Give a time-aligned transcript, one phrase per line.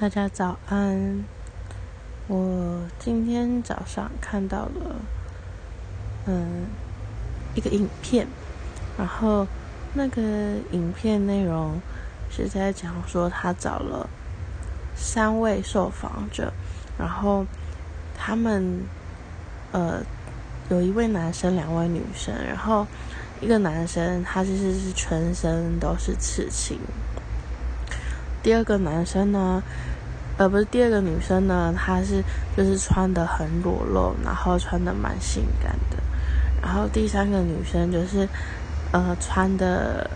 [0.00, 1.24] 大家早安。
[2.28, 4.94] 我今天早上看到了，
[6.26, 6.66] 嗯，
[7.56, 8.28] 一个影片，
[8.96, 9.44] 然后
[9.94, 10.22] 那个
[10.70, 11.80] 影片内容
[12.30, 14.08] 是在讲说他找了
[14.94, 16.52] 三位受访者，
[16.96, 17.44] 然后
[18.16, 18.84] 他们
[19.72, 20.00] 呃
[20.70, 22.86] 有一位男生，两位女生，然后
[23.40, 26.78] 一个男生他其实是全身都是刺青。
[28.42, 29.62] 第二个男生呢，
[30.36, 32.22] 呃，不是第二个女生呢，她是
[32.56, 35.96] 就是穿的很裸露，然后穿的蛮性感的。
[36.62, 38.28] 然后第三个女生就是，
[38.92, 40.08] 呃，穿的，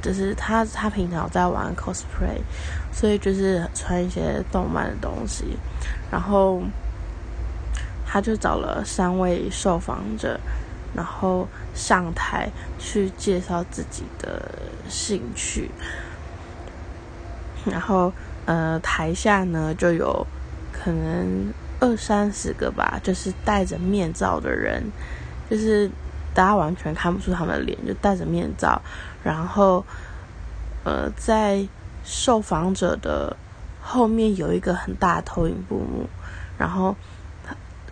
[0.00, 2.40] 就是她她平常在玩 cosplay，
[2.92, 5.56] 所以就是穿一些动漫的东西。
[6.10, 6.62] 然后，
[8.06, 10.38] 他就找了三位受访者，
[10.94, 14.42] 然后上台去介绍自己的
[14.90, 15.70] 兴趣。
[17.64, 18.12] 然后，
[18.44, 20.26] 呃，台下呢就有
[20.72, 24.82] 可能二三十个吧，就是戴着面罩的人，
[25.48, 25.88] 就是
[26.34, 28.80] 大家完全看不出他们的脸，就戴着面罩。
[29.22, 29.84] 然后，
[30.84, 31.64] 呃，在
[32.04, 33.36] 受访者的
[33.80, 36.08] 后面有一个很大的投影布幕，
[36.58, 36.96] 然后，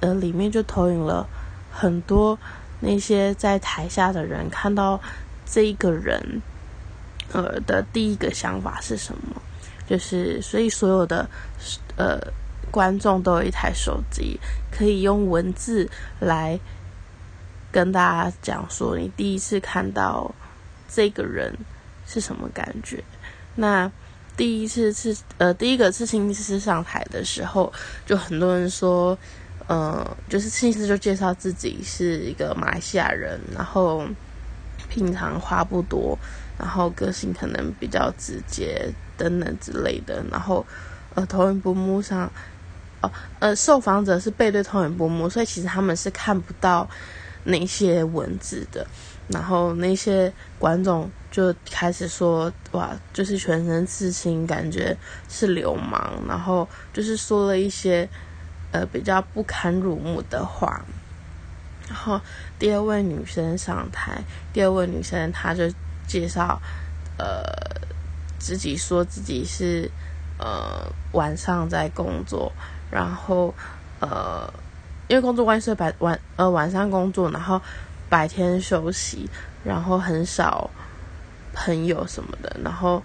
[0.00, 1.24] 呃，里面就投影了
[1.70, 2.36] 很多
[2.80, 5.00] 那些在台下的人看到
[5.46, 6.42] 这个人，
[7.32, 9.40] 呃的第一个想法是什么。
[9.90, 11.28] 就是，所以所有的
[11.96, 12.16] 呃
[12.70, 14.38] 观众都有一台手机，
[14.70, 16.56] 可以用文字来
[17.72, 20.32] 跟大家讲说，你第一次看到
[20.88, 21.52] 这个人
[22.06, 23.02] 是什么感觉。
[23.56, 23.90] 那
[24.36, 27.72] 第一次是呃第一个刺青师上台的时候，
[28.06, 29.18] 就很多人说，
[29.66, 34.06] 呃，就是刺青师就介绍自己是一个马来西亚人，然后
[34.88, 36.16] 平常话不多，
[36.56, 38.88] 然后个性可能比较直接。
[39.20, 40.66] 等等之类的，然后，
[41.14, 42.32] 呃，投影布幕上，
[43.02, 46.88] 哦，呃，受访者是背对投影布幕，所以其实他们是看不到
[47.44, 48.86] 那些文字的。
[49.28, 54.96] 然后那些观众就开始说：“哇，就是全身刺青，感觉
[55.28, 58.08] 是流氓。”然后就是说了一些
[58.72, 60.82] 呃比较不堪入目的话。
[61.88, 62.18] 然后
[62.58, 65.70] 第二位女生上台，第二位女生她就
[66.06, 66.58] 介绍，
[67.18, 67.44] 呃。
[68.40, 69.88] 自己说自己是
[70.38, 72.50] 呃晚上在工作，
[72.90, 73.54] 然后
[74.00, 74.52] 呃
[75.06, 77.60] 因为工作关系白晚呃晚上工作，然后
[78.08, 79.28] 白天休息，
[79.62, 80.70] 然后很少
[81.52, 83.02] 朋友什么的，然后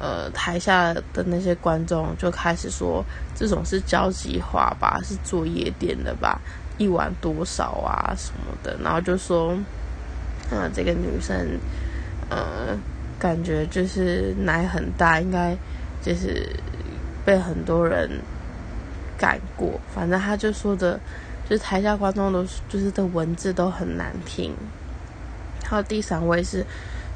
[0.00, 3.04] 呃台下的那些观众就开始说
[3.36, 6.40] 这种是交际花吧，是做夜店的吧，
[6.78, 9.54] 一晚多少啊什么的，然后就说
[10.50, 11.60] 嗯这个女生
[12.30, 12.74] 呃。
[13.18, 15.56] 感觉就是奶很大，应该
[16.00, 16.48] 就是
[17.24, 18.08] 被很多人
[19.18, 19.80] 改过。
[19.92, 21.00] 反正他就说的，
[21.48, 24.54] 就是台下观众都就是的文字都很难听。
[25.64, 26.64] 还有第三位是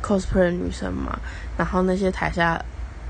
[0.02, 1.20] cosplay 女生嘛，
[1.56, 2.60] 然后那些台下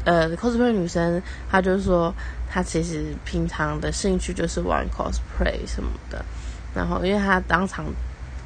[0.05, 2.15] 呃 cosplay 女生，她就说
[2.47, 6.23] 她其实平常的兴趣就是玩 cosplay 什么的。
[6.75, 7.87] 然后因为她当场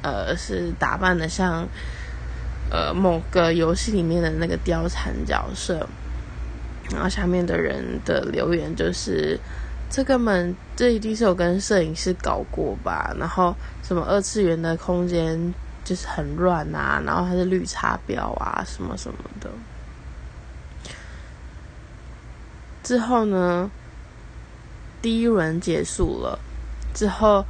[0.01, 1.67] 呃是打扮的像。
[2.69, 5.87] 呃，某个游戏里面的那个貂蝉角色，
[6.91, 9.39] 然后下面的人的留言就是：
[9.89, 13.15] 这个门这一定是有跟摄影师搞过吧？
[13.17, 15.53] 然后什么二次元的空间
[15.85, 19.49] 就是很乱啊，然后还是绿茶婊啊，什么什么的。
[22.83, 23.71] 之后呢，
[25.01, 26.37] 第一轮结束了
[26.93, 27.45] 之后。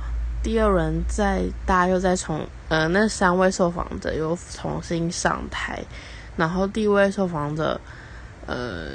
[0.47, 5.83] 第二轮再，大家又再从呃，那三位受访者又重新上台，
[6.37, 7.77] 然后第一位受访者，
[8.45, 8.91] 呃，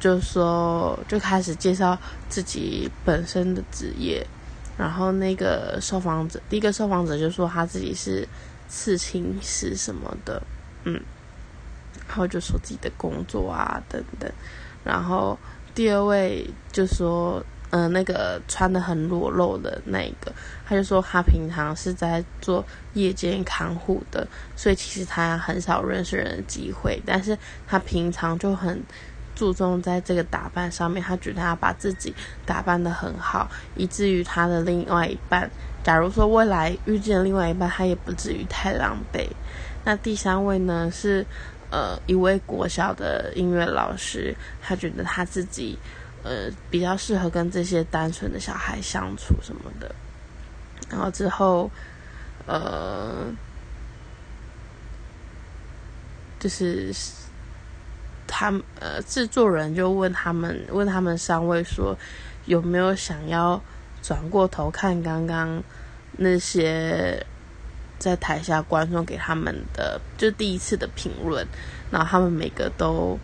[0.00, 1.96] 就说就开始介绍
[2.28, 4.26] 自己本身的职业，
[4.76, 8.26] 然后那个受访者，第一个受访者就说他自己是
[8.68, 10.42] 刺青师什么的，
[10.82, 11.00] 嗯，
[12.08, 14.28] 然后就说自己的工作啊等等，
[14.82, 15.38] 然后
[15.76, 17.40] 第二位就说。
[17.72, 20.32] 嗯，那个穿的很裸露的那个，
[20.66, 22.64] 他就说他平常是在做
[22.94, 24.26] 夜间看护的，
[24.56, 27.00] 所以其实他很少认识人的机会。
[27.06, 27.38] 但是
[27.68, 28.82] 他平常就很
[29.36, 32.12] 注重在这个打扮上面，他觉得他把自己
[32.44, 35.48] 打扮的很好，以至于他的另外一半，
[35.84, 39.28] 假如说未来遇见另外一半，他也不至于太狼狈。
[39.84, 41.24] 那第三位呢，是
[41.70, 45.78] 呃一位国小的音乐老师，他觉得他自己。
[46.22, 49.94] 呃，比较适合跟这些单纯的小孩相处什么的。
[50.90, 51.70] 然后之后，
[52.46, 53.26] 呃，
[56.38, 56.92] 就是
[58.26, 61.96] 他们呃制作人就问他们问他们三位说
[62.46, 63.60] 有没有想要
[64.02, 65.62] 转过头看刚刚
[66.12, 67.24] 那些
[67.98, 71.46] 在台下观众给他们的就第一次的评论，
[71.90, 73.18] 然后他们每个都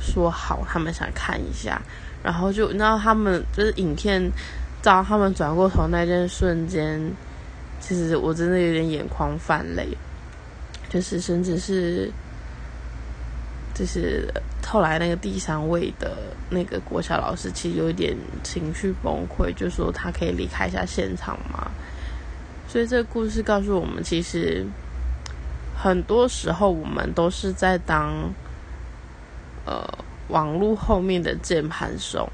[0.00, 1.80] 说好，他们想看一下，
[2.22, 4.30] 然后就你知道他们就是影片
[4.82, 7.00] 照他们转过头那件瞬间，
[7.80, 9.88] 其实我真的有点眼眶泛泪，
[10.88, 12.10] 就是甚至是。
[13.78, 14.26] 就是
[14.66, 16.16] 后来那个第三位的
[16.48, 21.70] 那个国小老师，其实有一点情绪崩溃，就说他可以离开一下现场嘛。
[22.66, 24.64] 所以这个故事告诉我们，其实
[25.76, 28.14] 很多时候我们都是在当
[29.66, 29.86] 呃
[30.28, 32.26] 网络后面的键盘手，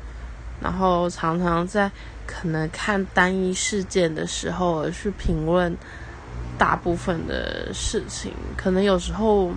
[0.60, 1.90] 然后常常在
[2.26, 5.76] 可能看单一事件的时候而去评论
[6.56, 9.50] 大部分的事情，可能有时候。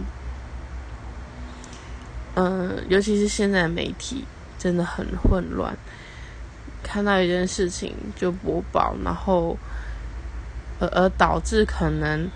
[2.37, 4.25] 嗯，尤其是现在媒体
[4.59, 5.73] 真的很混乱，
[6.83, 9.57] 看到一件事情就播报，然后，
[10.77, 12.29] 而而导致可能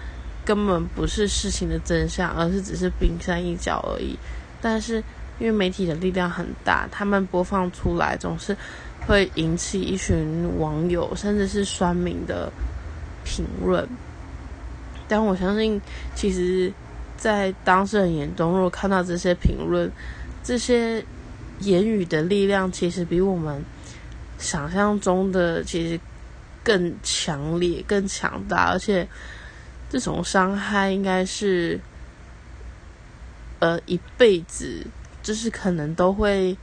[0.45, 4.17] 根本不是事情的真相，而是只是冰山一角而已。
[4.61, 5.03] 但是
[5.39, 8.55] 因为媒体的力量很大，他们播放出来总是
[9.07, 12.51] 会引起一群网友甚至是酸民的
[13.23, 13.87] 评论。
[15.07, 15.81] 但我相信，
[16.15, 16.71] 其实。
[17.21, 19.91] 在当事人眼中，如果看到这些评论，
[20.41, 21.03] 这些
[21.59, 23.61] 言语的力量，其实比我们
[24.37, 25.99] 想象中的其实
[26.63, 29.05] 更强烈、更强大，而且
[29.89, 31.77] 这种伤害应该是
[33.59, 34.87] 呃一辈子，
[35.21, 36.57] 就是可能都会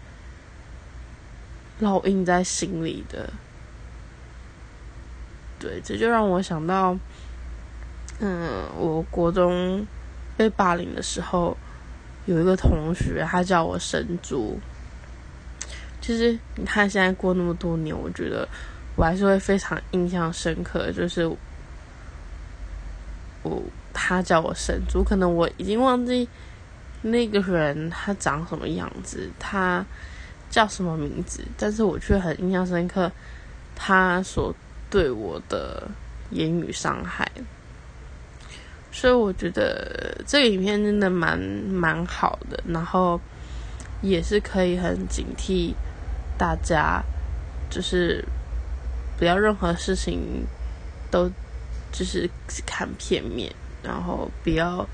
[1.80, 3.32] 烙印在心里的。
[5.58, 6.98] 对，这就让我想到，
[8.20, 9.86] 嗯，我国中。
[10.38, 11.56] 被霸凌的时候，
[12.26, 14.60] 有一个同学，他叫我神猪。
[15.98, 18.46] 其实你看，现在过那么多年，我觉得
[18.96, 20.92] 我还是会非常印象深刻。
[20.92, 21.26] 就是
[23.42, 23.62] 我
[23.94, 26.28] 他叫我神猪，可能我已经忘记
[27.10, 29.84] 那个人他长什么样子，他
[30.50, 33.10] 叫什么名字，但是我却很印象深刻
[33.74, 34.54] 他所
[34.90, 35.88] 对我的
[36.30, 37.30] 言语伤害。
[38.92, 43.20] 所以我觉得这个影片真的蛮蛮好的，然后
[44.00, 45.74] 也是可以很警惕
[46.38, 47.02] 大家，
[47.68, 48.24] 就是
[49.18, 50.46] 不要任何事情
[51.10, 51.30] 都
[51.92, 52.28] 就是
[52.64, 54.86] 看片面，然后不要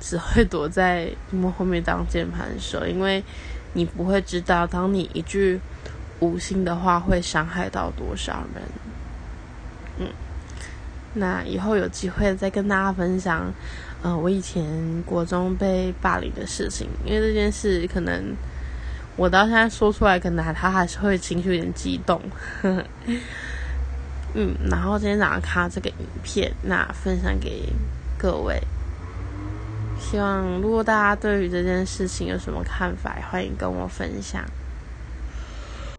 [0.00, 3.22] 只会躲在幕后面当键盘手，因为
[3.74, 5.60] 你不会知道，当你一句
[6.18, 8.62] 无心的话会伤害到多少人，
[9.98, 10.06] 嗯。
[11.12, 13.52] 那以后有机会再跟大家分享，
[14.00, 14.64] 呃，我以前
[15.04, 18.32] 国中被霸凌的事情，因为这件事可能
[19.16, 22.22] 我到现在说出来，可能他还是会情绪有点激动。
[24.34, 27.68] 嗯，然后今天早上看这个影片，那分享给
[28.16, 28.62] 各位，
[30.00, 34.44] 希望如果大家对于这件事情有什么看法，欢迎跟我分享。